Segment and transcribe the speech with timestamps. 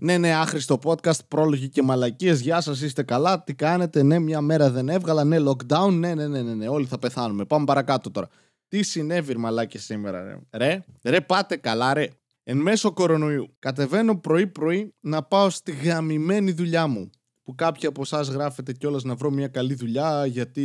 [0.00, 2.40] Ναι, ναι, άχρηστο podcast, πρόλογοι και μαλακίες.
[2.40, 3.42] Γεια σας, είστε καλά.
[3.42, 5.24] Τι κάνετε, ναι, μια μέρα δεν έβγαλα.
[5.24, 5.92] Ναι, lockdown.
[5.92, 6.68] Ναι, ναι, ναι, ναι, ναι.
[6.68, 7.44] όλοι θα πεθάνουμε.
[7.44, 8.28] Πάμε παρακάτω τώρα.
[8.68, 12.08] Τι συνέβη, μαλάκι σήμερα, ρε; Ρε, ρε, πάτε καλά, ρε.
[12.42, 13.56] Εν μέσω κορονοϊού.
[13.58, 17.10] Κατεβαίνω πρωί-πρωί να πάω στη γαμημένη δουλειά μου
[17.44, 20.64] που κάποιοι από εσάς γράφετε κιόλας να βρω μια καλή δουλειά γιατί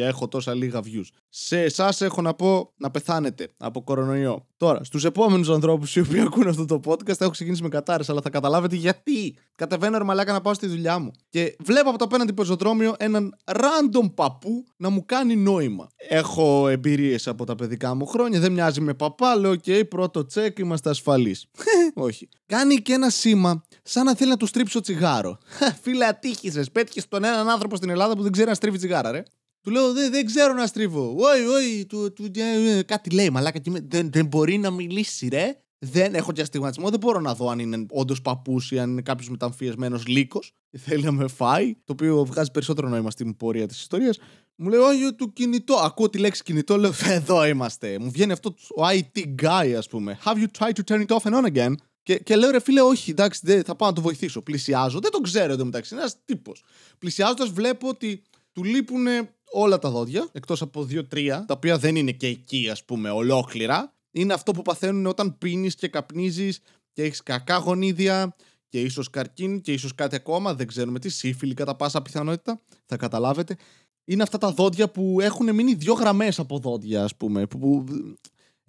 [0.00, 1.08] έχω τόσα λίγα views.
[1.28, 4.46] Σε εσάς έχω να πω να πεθάνετε από κορονοϊό.
[4.56, 8.20] Τώρα, στους επόμενους ανθρώπους οι οποίοι ακούνε αυτό το podcast, έχω ξεκινήσει με κατάρε, αλλά
[8.20, 9.36] θα καταλάβετε γιατί.
[9.54, 11.10] Κατεβαίνω ερμαλάκα να πάω στη δουλειά μου.
[11.28, 15.88] Και βλέπω από το απέναντι πεζοδρόμιο έναν random παππού να μου κάνει νόημα.
[15.96, 19.36] Έχω εμπειρίες από τα παιδικά μου χρόνια, δεν μοιάζει με παπά.
[19.36, 21.46] Λέω: OK, πρώτο τσεκ, είμαστε ασφαλείς.
[21.94, 22.28] Όχι.
[22.46, 25.38] Κάνει και ένα σήμα σαν να θέλει να του στρίψω τσιγάρο.
[25.82, 26.70] Φίλε, ατύχησες.
[26.70, 29.22] Πέτυχες τον έναν άνθρωπο στην Ελλάδα που δεν ξέρει να στρίβει τσιγάρα, ρε.
[29.60, 31.14] Του λέω δεν, δεν ξέρω να στρίβω.
[31.16, 33.58] Όχι, όχι, του, του, ε, κάτι λέει, μαλάκα.
[33.58, 35.60] Και δεν, δεν μπορεί να μιλήσει, ρε.
[35.78, 39.02] Δεν έχω και αστιγματισμό, δεν μπορώ να δω αν είναι όντως παππούς ή αν είναι
[39.02, 41.74] κάποιος μεταμφιεσμένος λύκος και θέλει να με φάει.
[41.74, 44.18] Το οποίο βγάζει περισσότερο νόημα στην πορεία της ιστορίας.
[44.56, 45.74] Μου λέει, Όχι, του κινητό.
[45.74, 47.98] Ακούω τη λέξη κινητό, λέω, Εδώ είμαστε.
[47.98, 50.18] Μου βγαίνει αυτό ο IT guy, ας πούμε.
[50.24, 51.74] Have you tried to turn it off and on again?
[52.06, 54.42] Και, και λέω ρε φίλε, όχι, εντάξει, δεν, θα πάω να το βοηθήσω.
[54.42, 56.64] Πλησιάζω, δεν τον ξέρω εδώ μεταξύ, είναι ένας τύπος.
[56.98, 59.06] Πλησιάζοντας, βλέπω ότι του λείπουν
[59.52, 63.94] όλα τα δόντια, εκτός από δύο-τρία, τα οποία δεν είναι και εκεί, ας πούμε, ολόκληρα.
[64.10, 66.60] Είναι αυτό που παθαίνουν όταν πίνεις και καπνίζεις
[66.92, 68.36] και έχεις κακά γονίδια
[68.68, 72.96] και ίσως καρκίνη και ίσως κάτι ακόμα, δεν ξέρουμε τι, σύφυλλη κατά πάσα πιθανότητα, θα
[72.96, 73.56] καταλάβετε.
[74.04, 77.46] Είναι αυτά τα δόντια που έχουν μείνει δύο γραμμές από δόντια, ας πούμε.
[77.46, 77.84] Που,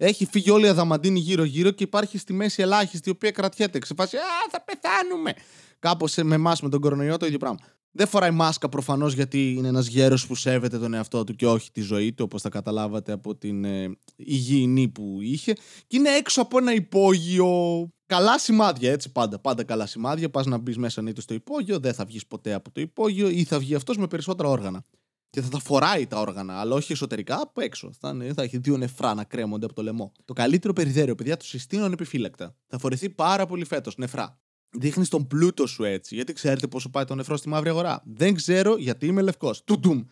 [0.00, 3.78] έχει φύγει όλη η αδαμαντίνη γύρω-γύρω και υπάρχει στη μέση ελάχιστη η οποία κρατιέται.
[3.78, 5.34] Ξεφάσει, Α, θα πεθάνουμε.
[5.78, 7.58] Κάπως με εμάς με τον κορονοϊό το ίδιο πράγμα.
[7.90, 11.70] Δεν φοράει μάσκα προφανώς γιατί είναι ένας γέρος που σέβεται τον εαυτό του και όχι
[11.70, 15.52] τη ζωή του, όπως θα καταλάβατε από την ε, υγιεινή που είχε.
[15.86, 17.88] Και είναι έξω από ένα υπόγειο.
[18.06, 19.38] Καλά σημάδια, έτσι πάντα.
[19.38, 20.30] Πάντα καλά σημάδια.
[20.30, 23.44] Πας να μπεις μέσα νύχτα στο υπόγειο, δεν θα βγεις ποτέ από το υπόγειο ή
[23.44, 24.84] θα βγει αυτός με περισσότερα όργανα
[25.30, 27.92] και θα τα φοράει τα όργανα, αλλά όχι εσωτερικά από έξω.
[28.00, 30.12] Θα, είναι, θα έχει δύο νεφρά να κρέμονται από το λαιμό.
[30.24, 32.54] Το καλύτερο περιδέριο, παιδιά, το συστήνω ανεπιφύλακτα.
[32.66, 34.38] Θα φορεθεί πάρα πολύ φέτος, νεφρά.
[34.70, 38.02] Δείχνει τον πλούτο σου έτσι, γιατί ξέρετε πόσο πάει το νεφρό στη μαύρη αγορά.
[38.04, 39.64] Δεν ξέρω γιατί είμαι λευκός.
[39.64, 40.02] Τουντουμ.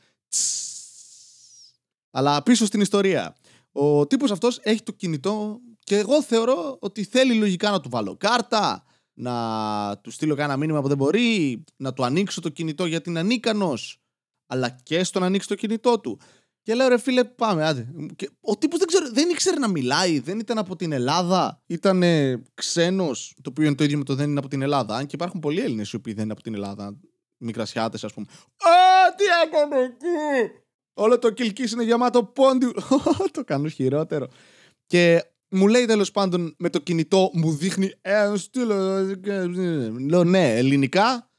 [2.10, 3.36] Αλλά πίσω στην ιστορία.
[3.72, 8.16] Ο τύπο αυτό έχει το κινητό και εγώ θεωρώ ότι θέλει λογικά να του βάλω
[8.16, 13.10] κάρτα, να του στείλω κανένα μήνυμα που δεν μπορεί, να του ανοίξω το κινητό γιατί
[13.10, 14.00] είναι ανίκανος
[14.46, 16.20] αλλά και στο να ανοίξει το κινητό του.
[16.62, 17.88] Και λέω ρε φίλε, πάμε, άντε.
[18.16, 21.62] Και ο τύπος δεν, δεν ήξερε να μιλάει, δεν ήταν από την Ελλάδα.
[21.66, 22.02] Ήταν
[22.54, 24.96] ξένος, το οποίο είναι το ίδιο με το δεν είναι από την Ελλάδα.
[24.96, 26.96] Αν και υπάρχουν πολλοί Έλληνες οι οποίοι δεν είναι από την Ελλάδα.
[27.36, 28.26] Μικρασιάτες, ας πούμε.
[28.56, 30.52] Α, τι έκανε εκεί!
[30.94, 32.66] Όλο το κυλκί είναι γεμάτο πόντι.
[33.32, 34.28] το κάνω χειρότερο.
[34.86, 37.92] Και μου λέει τέλος πάντων με το κινητό, μου δείχνει.
[38.00, 39.04] Ε, στείλω.
[40.08, 41.30] Λέω ναι, ελληνικά.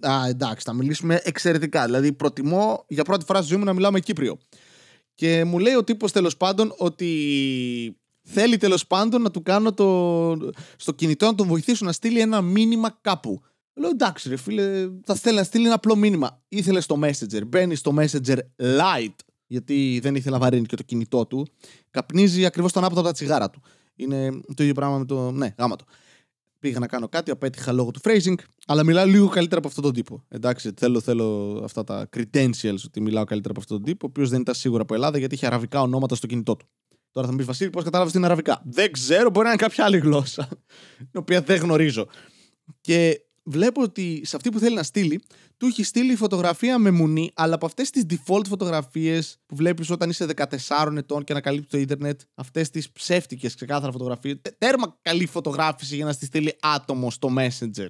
[0.00, 1.84] Α, εντάξει, θα μιλήσουμε εξαιρετικά.
[1.84, 4.38] Δηλαδή, προτιμώ για πρώτη φορά στη ζωή μου να μιλάω με Κύπριο.
[5.14, 10.52] Και μου λέει ο τύπος τέλος πάντων ότι θέλει τέλος πάντων να του κάνω το...
[10.76, 13.42] στο κινητό να τον βοηθήσω να στείλει ένα μήνυμα κάπου.
[13.74, 16.42] Λέω εντάξει, ρε φίλε, θα θέλει να στείλει ένα απλό μήνυμα.
[16.48, 17.46] Ήθελε στο Messenger.
[17.46, 21.46] Μπαίνει στο Messenger Lite, γιατί δεν ήθελε να βαρύνει και το κινητό του.
[21.90, 23.62] Καπνίζει ακριβώς τον άποδο από τα τσιγάρα του.
[23.96, 25.30] Είναι το ίδιο πράγμα με το.
[25.30, 25.84] Ναι, γάμα το
[26.58, 28.34] πήγα να κάνω κάτι, απέτυχα λόγω του phrasing,
[28.66, 30.24] αλλά μιλάω λίγο καλύτερα από αυτόν τον τύπο.
[30.28, 34.30] Εντάξει, θέλω, θέλω αυτά τα credentials ότι μιλάω καλύτερα από αυτόν τον τύπο, ο οποίος
[34.30, 36.66] δεν ήταν σίγουρα από Ελλάδα γιατί είχε αραβικά ονόματα στο κινητό του.
[37.12, 39.84] Τώρα θα μου πεις Βασίλη, πώς κατάλαβες την αραβικά; Δεν ξέρω, μπορεί να είναι κάποια
[39.84, 40.48] άλλη γλώσσα,
[41.10, 42.06] την οποία δεν γνωρίζω.
[42.80, 45.20] Και βλέπω ότι σε αυτή που θέλει να στείλει,
[45.58, 50.10] του έχει στείλει φωτογραφία με μουνί, αλλά από αυτές τις default φωτογραφίες που βλέπεις όταν
[50.10, 50.26] είσαι
[50.68, 54.40] 14 ετών και ανακαλύπτει το Ιντερνετ, αυτές τις ψεύτικες ξεκάθαρα φωτογραφίες.
[54.58, 57.86] Τέρμα καλή φωτογράφηση για να στη στείλει άτομο στο Messenger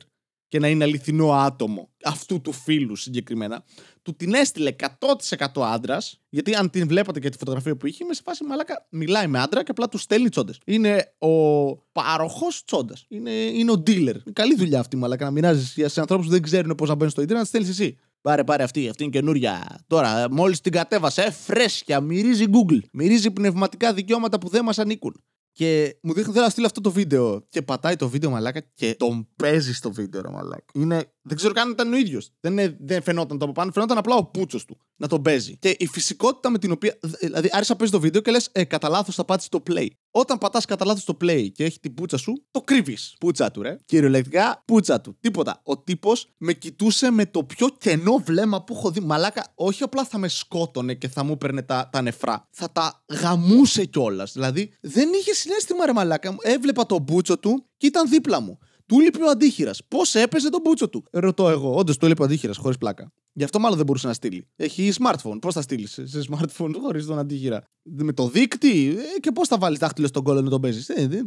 [0.49, 3.65] και να είναι αληθινό άτομο αυτού του φίλου συγκεκριμένα,
[4.09, 8.15] του την έστειλε 100% άντρας, γιατί αν την βλέπατε και τη φωτογραφία που είχε, είμαι
[8.15, 8.87] σε φάση μαλάκα.
[8.91, 10.61] Μιλάει με άντρα και απλά του στέλνει τσόντες.
[10.65, 13.05] Είναι ο παροχός τσόντας.
[13.09, 14.15] Είναι, είναι ο dealer.
[14.33, 17.22] Καλή δουλειά αυτή, μαλάκα, να μοιράζεις σε ανθρώπους που δεν ξέρουν πώς να μπαίνουν στο
[17.22, 17.99] Ιντερνετ, να στέλνεις εσύ.
[18.21, 19.78] Πάρε, πάρε αυτή, αυτή είναι καινούρια.
[19.87, 22.81] Τώρα, μόλις την κατέβασε, ε, φρέσκια, μυρίζει Google.
[22.93, 25.22] Μυρίζει πνευματικά δικαιώματα που δεν μας ανήκουν.
[25.59, 27.47] Και μου δείχνει θέλω να στείλω αυτό το βίντεο.
[27.49, 30.65] Και πατάει το βίντεο μαλάκα και τον παίζει στο βίντεο, ρε μαλάκα.
[30.75, 32.30] Είναι Δεν ξέρω καν αν ήταν ο ίδιος.
[32.41, 35.57] Δεν, ε, δεν φαινόταν το από πάνω, φαινόταν απλά ο πούτσος του να τον παίζει.
[35.57, 36.98] Και η φυσικότητα με την οποία.
[37.21, 39.86] Δηλαδή, άρχισα να παίζει το βίντεο και λες, ε, κατά λάθος θα πάτσει το play.
[40.10, 43.16] Όταν πατάς κατά λάθος το play και έχει την πούτσα σου, το κρύβεις.
[43.21, 43.77] Πούτσα του, ρε.
[43.84, 45.16] Κυριολεκτικά, πούτσα του.
[45.21, 45.60] Τίποτα.
[45.63, 49.01] Ο τύπος με κοιτούσε με το πιο κενό βλέμμα που έχω δει.
[49.01, 52.48] Μαλάκα, όχι απλά θα με σκότωνε και θα μου έπαιρνε τα, τα νεφρά.
[52.51, 54.33] Θα τα γαμούσε κιόλας.
[54.33, 56.36] Δηλαδή, δεν είχε συνέστημα, ρε Μαλάκα.
[56.41, 58.59] Έβλεπα το μπούτσο του και ήταν δίπλα μου.
[58.89, 59.81] Του λείπει ο αντίχειρας.
[59.89, 61.05] Πώς έπαιζε τον μπούτσο του.
[61.11, 61.75] Ρωτώ εγώ.
[61.75, 63.13] Όντως του λείπει ο αντίχειρας, χωρίς πλάκα.
[63.33, 64.49] Γι' αυτό μάλλον δεν μπορούσε να στείλει.
[64.57, 65.39] Έχει smartphone.
[65.41, 69.59] Πώς θα στείλεις σε smartphone χωρίς τον αντίχειρα; Με το δίκτυ ε, και πώς θα
[69.59, 71.27] βάλεις δάχτυλο στον κόλλο να τον παίζεις; Ε, ε,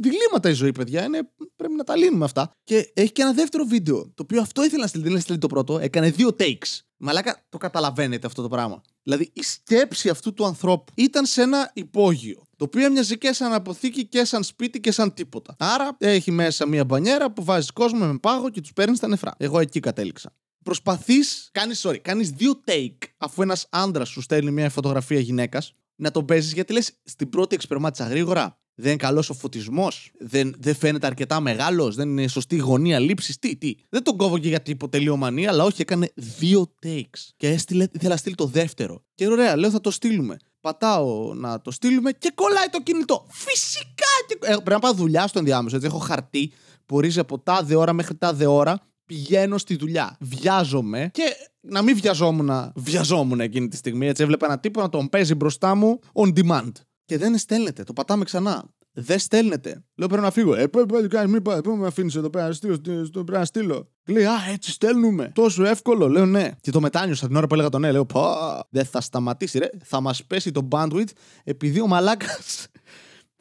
[0.00, 1.04] διλήμματα η ζωή, παιδιά.
[1.04, 2.50] Είναι, πρέπει να τα λύνουμε αυτά.
[2.64, 4.02] Και έχει και ένα δεύτερο βίντεο.
[4.04, 5.08] Το οποίο αυτό ήθελα να στείλει.
[5.08, 5.78] Δεν στείλει το πρώτο.
[5.78, 6.80] Έκανε δύο takes.
[6.96, 8.82] Μαλάκα το καταλαβαίνετε αυτό το πράγμα.
[9.02, 12.42] Δηλαδή η σκέψη αυτού του ανθρώπου ήταν σε ένα υπόγειο.
[12.62, 15.54] Το οποίο έμοιαζε και σαν αποθήκη και σαν σπίτι και σαν τίποτα.
[15.58, 19.34] Άρα έχει μέσα μία μπανιέρα που βάζει κόσμο με πάγο και τους παίρνεις τα νεφρά.
[19.36, 20.34] Εγώ εκεί κατέληξα.
[20.64, 26.10] Προσπαθείς, κάνεις sorry, κάνεις δύο take αφού ένας άντρας σου στέλνει μια φωτογραφία γυναίκας να
[26.10, 28.60] τον παίζεις γιατί λες στην πρώτη εξπερμάτισα γρήγορα.
[28.74, 30.12] Δεν είναι καλός ο φωτισμός.
[30.18, 31.94] Δεν, δεν φαίνεται αρκετά μεγάλος.
[31.94, 33.38] Δεν είναι σωστή γωνία λήψης.
[33.38, 33.74] Τι, τι.
[33.88, 37.28] Δεν τον κόβω και γιατί υποτελειομανία, αλλά όχι, έκανε δύο takes.
[37.36, 39.04] Και έστειλε, ήθελα να στείλει το δεύτερο.
[39.14, 40.36] Και ωραία, λέω θα το στείλουμε.
[40.62, 43.26] Πατάω να το στείλουμε και κολλάει το κινητό.
[43.28, 44.06] Φυσικά!
[44.26, 44.38] Και...
[44.40, 45.76] Ε, πρέπει να πάω δουλειά στο ενδιάμεσο.
[45.76, 46.52] Έτσι, έχω χαρτί
[46.86, 50.16] που ορίζει από τάδε ώρα μέχρι τάδε ώρα πηγαίνω στη δουλειά.
[50.20, 51.22] Βιάζομαι και
[51.60, 54.06] να μην βιαζόμουν, βιαζόμουν εκείνη τη στιγμή.
[54.06, 56.72] Έτσι έβλεπα ένα τύπο να τον παίζει μπροστά μου on demand.
[57.04, 57.82] Και δεν στέλνεται.
[57.82, 58.64] Το πατάμε ξανά.
[58.92, 59.84] Δεν στέλνεται.
[59.94, 60.54] Λέω πρέπει να φύγω.
[60.54, 61.60] Ε, πρέπει να μην πάει.
[61.60, 62.78] Πού με αφήνεις εδώ πέρα να στείλω.
[63.12, 63.91] Πρέπει να στείλω.
[64.06, 65.32] Λέει, Α, έτσι στέλνουμε.
[65.34, 66.08] Τόσο εύκολο.
[66.08, 66.50] Λέω ναι.
[66.60, 67.92] Και το μετάνιωσα την ώρα που έλεγα το ναι.
[67.92, 69.68] Λέω, Πα, δεν θα σταματήσει, ρε.
[69.84, 71.10] Θα μας πέσει το bandwidth
[71.44, 72.66] επειδή ο μαλάκας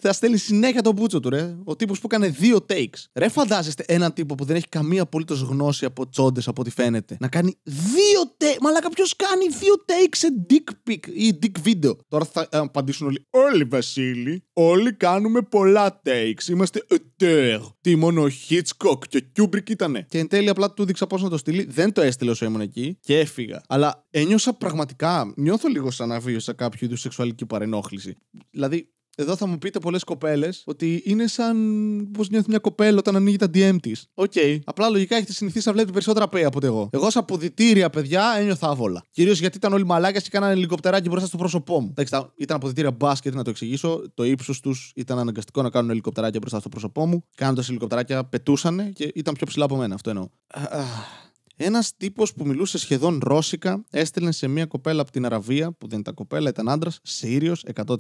[0.02, 1.56] θα στέλνει συνέχεια τον μπούτσο του, ρε.
[1.64, 3.04] Ο τύπος που έκανε δύο takes.
[3.14, 7.18] Ρε, φαντάζεστε έναν τύπο που δεν έχει καμία απολύτως γνώση από τσόντες από ό,τι φαίνεται.
[7.20, 8.58] Να κάνει δύο takes.
[8.62, 11.96] Μαλάκα, ποιο κάνει δύο takes σε dick pic ή dick video.
[12.08, 13.28] Τώρα θα απαντήσουν όλοι.
[13.30, 14.44] Όλοι, Βασίλη.
[14.54, 16.48] Όλοι κάνουμε πολλά takes.
[16.50, 17.60] Είμαστε ετέρ.
[17.82, 20.06] Τι μόνο ο Hitchcock και ο Kubrick ήτανε.
[20.10, 21.64] Και εν τέλει απλά του δείξα πώς να το στείλει.
[21.64, 23.62] Δεν το έστειλε όσο ήμουν εκεί και έφυγα.
[23.68, 25.34] Αλλά ένιωσα πραγματικά.
[25.36, 28.18] Νιώθω λίγο σαν να βίωσα κάποιο είδους σεξουαλική παρενόχληση.
[28.52, 28.90] Δηλαδή,
[29.22, 31.58] εδώ θα μου πείτε πολλές κοπέλες ότι είναι σαν
[32.12, 34.06] πώς νιώθει μια κοπέλα όταν ανοίγει τα DM της.
[34.14, 34.32] Ok.
[34.36, 34.60] Okay.
[34.64, 36.90] Απλά λογικά έχετε συνηθίσει να βλέπετε περισσότερα πέη από ότι εγώ.
[36.92, 39.04] Εγώ σε αποδυτήρια, παιδιά, ένιωθα άβολα.
[39.12, 41.88] Κυρίως γιατί ήταν όλοι μαλάκια και κάνανε ελικοπτεράκι μπροστά στο πρόσωπό μου.
[41.90, 44.02] Εντάξει, ήταν αποδυτήρια μπάσκετ να το εξηγήσω.
[44.14, 47.24] Το ύψος τους ήταν αναγκαστικό να κάνουν ελικοπτεράκια μπροστά στο πρόσωπό μου.
[47.36, 49.96] Κάνοντας ελικοπτεράκια πετούσαν και ήταν πιο ψηλά από μένα.
[49.96, 50.28] Αυτό εννοώ.
[51.64, 56.00] Ένας τύπος που μιλούσε σχεδόν ρώσικα έστελνε σε μια κοπέλα από την Αραβία, που δεν
[56.00, 57.96] ήταν κοπέλα, ήταν άντρας, Σύριος, 100%.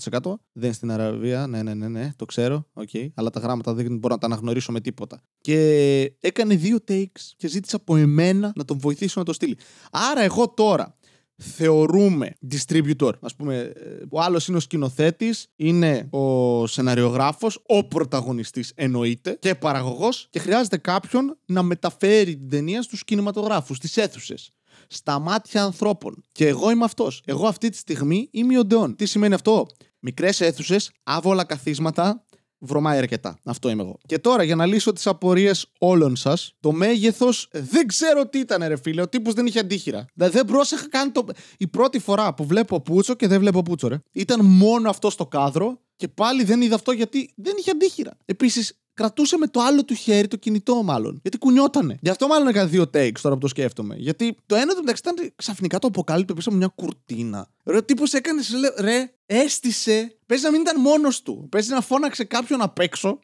[0.51, 3.07] Δεν στην Αραβία, ναι, ναι, ναι, ναι, το ξέρω, okay.
[3.13, 5.21] αλλά τα γράμματα δεν μπορώ να τα αναγνωρίσω με τίποτα.
[5.41, 9.57] Και έκανε δύο takes και ζήτησε από εμένα να τον βοηθήσω να το στείλει.
[9.91, 10.95] Άρα εγώ τώρα
[11.37, 13.11] θεωρούμε distributor.
[13.19, 13.73] Α πούμε,
[14.09, 20.77] ο άλλος είναι ο σκηνοθέτης, είναι ο σεναριογράφος, ο πρωταγωνιστής εννοείται και παραγωγός και χρειάζεται
[20.77, 24.51] κάποιον να μεταφέρει την ταινία στους κινηματογράφους, στις αίθουσες.
[24.87, 26.23] Στα μάτια ανθρώπων.
[26.31, 27.21] Και εγώ είμαι αυτός.
[27.25, 28.95] Εγώ αυτή τη στιγμή είμαι ο Ντεόν.
[28.95, 29.67] Τι σημαίνει αυτό;
[29.99, 32.25] Μικρές αίθουσες, άβολα καθίσματα,
[32.61, 33.39] βρωμάει αρκετά.
[33.43, 33.97] Αυτό είμαι εγώ.
[34.05, 38.67] Και τώρα για να λύσω τις απορίες όλων σας, το μέγεθος δεν ξέρω τι ήταν,
[38.67, 39.01] ρε φίλε.
[39.01, 40.05] Ο τύπος δεν είχε αντίχειρα.
[40.13, 41.25] Δηλαδή δεν πρόσεχα καν το.
[41.57, 43.97] Η πρώτη φορά που βλέπω πούτσο και δεν βλέπω πούτσο, ρε.
[44.11, 48.17] Ήταν μόνο αυτό στο κάδρο και πάλι δεν είδα αυτό γιατί δεν είχε αντίχειρα.
[48.25, 51.19] Επίσης, κρατούσε με το άλλο του χέρι το κινητό, μάλλον.
[51.21, 51.97] Γιατί κουνιότανε.
[52.01, 53.95] Γι' αυτό μάλλον έκανα δύο takes τώρα που το σκέφτομαι.
[53.97, 57.47] Γιατί το ένα του μεταξύ ήταν ξαφνικά το αποκάλυπτο πίσω από μια κουρτίνα.
[57.63, 58.41] Ρε, ο τύπος έκανε,
[58.79, 60.17] ρε, έστησε.
[60.25, 61.47] Παίζει να μην ήταν μόνος του.
[61.51, 63.19] Παίζει να φώναξε κάποιον απ' έξω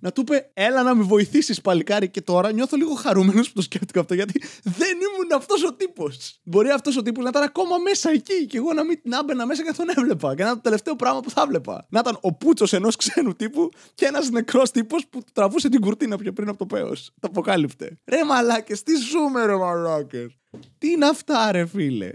[0.00, 2.08] να του είπε, Έλα να με βοηθήσεις, παλικάρι.
[2.08, 6.40] Και τώρα νιώθω λίγο χαρούμενος που το σκέφτηκα αυτό, γιατί δεν ήμουν αυτός ο τύπος.
[6.44, 9.46] Μπορεί αυτός ο τύπος να ήταν ακόμα μέσα εκεί και εγώ να μην να μπαίνα
[9.46, 10.34] μέσα και τον έβλεπα.
[10.34, 11.86] Και να ήταν το τελευταίο πράγμα που θα έβλεπα.
[11.90, 16.16] Να ήταν ο πούτσος ενός ξένου τύπου και ένας νεκρός τύπος που τραβούσε την κουρτίνα
[16.16, 17.10] πιο πριν από το πέος.
[17.20, 17.98] Το αποκάλυπτε.
[18.04, 20.36] Ρε μαλάκες, τι ζούμε, ρε μαλάκες.
[20.78, 22.10] Τι είναι αυτά, ρε φίλε.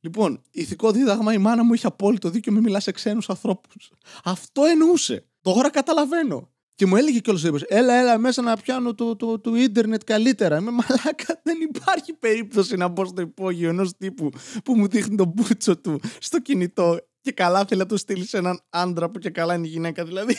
[0.00, 3.92] Λοιπόν, ηθικό δίδαγμα η μάνα μου είχε απόλυτο δίκιο με μιλάς σε ξένους ανθρώπους.
[4.24, 5.26] Αυτό εννοούσε.
[5.40, 6.51] Τώρα καταλαβαίνω.
[6.82, 10.56] Και μου έλεγε κιόλας Έλα, έλα μέσα να πιάνω το, το, το, ίντερνετ καλύτερα.
[10.56, 11.40] Είμαι μαλάκα.
[11.42, 14.30] Δεν υπάρχει περίπτωση να μπω στο υπόγειο ενός τύπου
[14.64, 18.36] που μου δείχνει τον μπούτσο του στο κινητό και καλά θέλει να το στείλει σε
[18.36, 20.04] έναν άντρα που και καλά είναι γυναίκα.
[20.04, 20.36] Δηλαδή.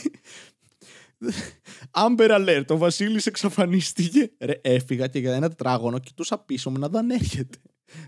[2.06, 4.32] Amber alert, ο Βασίλης εξαφανίστηκε.
[4.40, 7.58] Ρε, έφυγα και για ένα τετράγωνο κοιτούσα πίσω μου να δω αν έρχεται.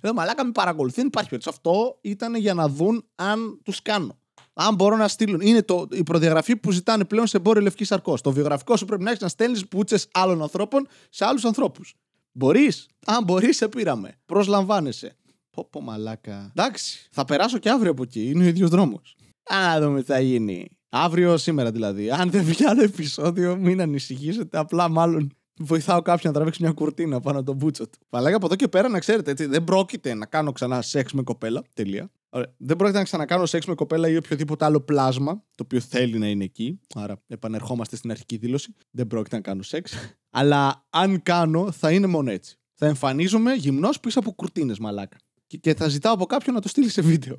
[0.03, 1.57] Λέω, μαλάκα με παρακολουθεί, δεν υπάρχει περίπτωση.
[1.57, 4.19] Αυτό ήταν για να δουν αν τους κάνω
[4.55, 5.41] αν μπορώ να στείλουν.
[5.41, 8.21] Είναι το, η προδιαγραφή που ζητάνε πλέον σε εμπόριο λευκή σαρκός.
[8.21, 11.93] Το βιογραφικό σου πρέπει να έχεις να στέλνεις πούτσε άλλων ανθρώπων σε άλλους ανθρώπους.
[12.31, 12.87] Μπορείς.
[13.05, 14.17] Αν μπορείς, σε πήραμε.
[14.25, 15.15] Προσλαμβάνεσαι.
[15.49, 16.51] Πω, πω μαλάκα.
[16.55, 18.29] Εντάξει, θα περάσω και αύριο από εκεί.
[18.29, 19.15] Είναι ο ίδιος δρόμος.
[19.53, 20.69] Α, δούμε τι θα γίνει.
[20.89, 22.11] Αύριο, σήμερα δηλαδή.
[22.11, 24.57] Αν δεν βγει άλλο επεισόδιο, μην ανησυχήσετε.
[24.57, 27.97] Απλά μάλλον βοηθάω κάποιον να τραβήξει μια κουρτίνα πάνω από τον μπούτσο του.
[28.09, 31.23] Παλάγα από εδώ και πέρα να ξέρετε, έτσι, δεν πρόκειται να κάνω ξανά σεξ με
[31.23, 31.63] κοπέλα.
[31.73, 32.09] Τελεία.
[32.35, 32.53] Ωραία.
[32.57, 36.27] Δεν πρόκειται να ξανακάνω σεξ με κοπέλα ή οποιοδήποτε άλλο πλάσμα το οποίο θέλει να
[36.27, 36.79] είναι εκεί.
[36.95, 38.73] Άρα επανερχόμαστε στην αρχική δήλωση.
[38.91, 39.93] Δεν πρόκειται να κάνω σεξ.
[40.29, 42.57] Αλλά αν κάνω, θα είναι μόνο έτσι.
[42.73, 45.17] Θα εμφανίζομαι γυμνός πίσω από κουρτίνες, μαλάκα.
[45.47, 47.37] Και, και θα ζητάω από κάποιον να το στείλει σε βίντεο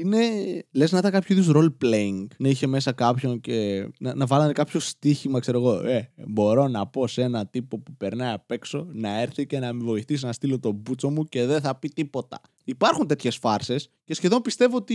[0.00, 0.18] είναι
[0.70, 2.26] λες να ήταν κάποιο είδους role playing.
[2.38, 5.88] Να είχε μέσα κάποιον και να, να βάλανε κάποιο στοίχημα, ξέρω εγώ.
[5.88, 9.72] Ε, μπορώ να πω σε ένα τύπο που περνάει απ' έξω να έρθει και να
[9.72, 12.40] με βοηθήσει να στείλω τον μπούτσο μου και δεν θα πει τίποτα.
[12.64, 14.94] Υπάρχουν τέτοιες φάρσες και σχεδόν πιστεύω ότι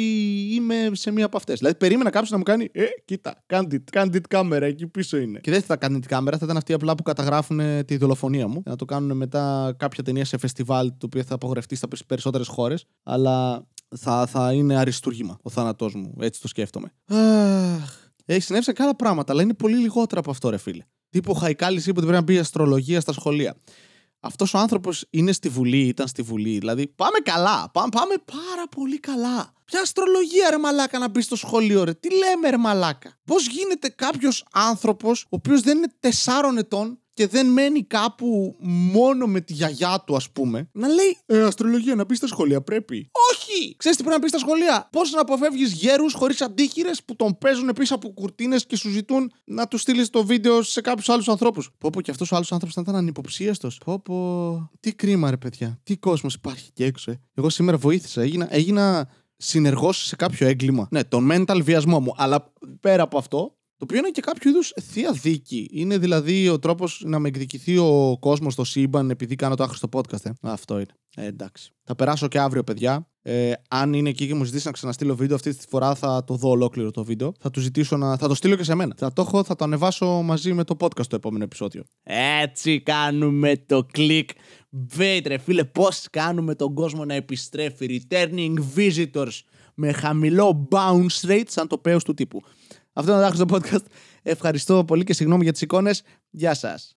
[0.53, 1.58] είμαι σε μία από αυτές.
[1.58, 5.39] Δηλαδή, περίμενα κάποιος να μου κάνει Ε, κοίτα, candid, candid κάμερα, εκεί πίσω είναι.
[5.39, 8.62] Και δεν θα ήταν candid κάμερα, θα ήταν αυτοί απλά που καταγράφουν τη δολοφονία μου.
[8.65, 12.86] Να το κάνουν μετά κάποια ταινία σε φεστιβάλ, το οποίο θα απογορευτεί στα περισσότερες χώρες.
[13.03, 13.65] Αλλά
[13.98, 16.14] θα, θα είναι αριστούργημα ο θάνατός μου.
[16.20, 16.94] Έτσι το σκέφτομαι.
[18.26, 20.84] Έχει συνέβη σε άλλα πράγματα, αλλά είναι πολύ λιγότερα από αυτό, ρε φίλε.
[21.10, 23.56] Τύπο Χαϊκάλη είπε ότι πρέπει να μπει αστρολογία στα σχολεία.
[24.20, 26.58] Αυτός ο άνθρωπος είναι στη Βουλή, ήταν στη Βουλή.
[26.60, 27.70] Δηλαδή, πάμε καλά.
[27.74, 29.54] Πάμε, πάμε πάρα πολύ καλά.
[29.66, 33.90] Ποια αστρολογία, ρε Μαλάκα, να μπεις στο σχολείο, ρε; Τι λέμε, ρε Μαλάκα; Πώς γίνεται
[33.90, 38.56] κάποιος άνθρωπος, ο οποίος δεν είναι τεσσάρων ετών και δεν μένει κάπου
[38.94, 42.62] μόνο με τη γιαγιά του, ας πούμε, να λέει Ε, αστρολογία, να μπεις στα σχολεία,
[42.62, 43.10] πρέπει.
[43.51, 43.75] Όχι!
[43.77, 47.38] Ξέρεις τι πρέπει να μπει στα σχολεία; Πώς να αποφεύγεις γέρους χωρίς αντίχειρες που τον
[47.38, 51.29] παίζουν πίσω από κουρτίνες και σου ζητούν να τους στείλεις το βίντεο σε κάποιους άλλους
[51.29, 53.77] ανθρώπους; Πω πω και αυτός ο άλλος άνθρωπος θα ήταν ανυποψίαστος.
[53.86, 54.70] Πω πω.
[54.79, 55.79] Τι κρίμα, ρε παιδιά.
[55.84, 57.20] Τι κόσμος υπάρχει και έξω, ε.
[57.34, 58.22] Εγώ σήμερα βοήθησα.
[58.22, 60.88] Έγινα, έγινα συνεργός σε κάποιο έγκλημα.
[60.91, 62.13] Ναι, τον mental βιασμό μου.
[62.17, 65.70] Αλλά πέρα από αυτό, το οποίο είναι και κάποιο είδους θεία δίκη.
[65.72, 69.88] Είναι δηλαδή ο τρόπος να με εκδικηθεί ο κόσμος στο σύμπαν επειδή κάνω το άχρηστο
[69.92, 70.26] podcast.
[70.26, 70.30] Ε.
[70.42, 70.94] Αυτό είναι.
[71.16, 71.72] Ε, εντάξει.
[71.84, 73.08] Θα περάσω και αύριο, παιδιά.
[73.22, 76.36] Ε, αν είναι εκεί και μου ζητήσει να ξαναστείλω βίντεο, αυτή τη φορά θα το
[76.36, 77.32] δω ολόκληρο το βίντεο.
[77.40, 78.18] Θα του ζητήσω να.
[78.18, 78.94] Θα το στείλω και σε μένα.
[78.98, 81.84] Θα το έχω, θα το ανεβάσω μαζί με το podcast το επόμενο επεισόδιο.
[82.04, 84.30] Έτσι κάνουμε το κλικ.
[84.70, 89.40] Βέιτρε, φίλε, πώς κάνουμε τον κόσμο να επιστρέφει; Returning visitors
[89.76, 92.42] με χαμηλό bounce rate σαν το πέος του τύπου.
[92.94, 93.86] Αυτό είναι το podcast.
[94.22, 96.04] Ευχαριστώ πολύ και συγγνώμη για τις εικόνες.
[96.30, 96.96] Γεια σας.